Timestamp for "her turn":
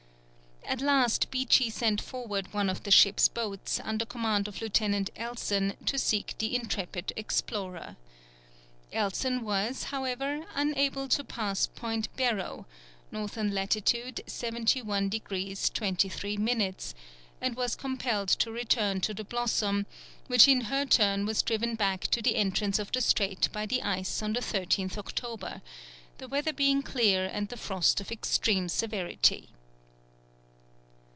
20.61-21.25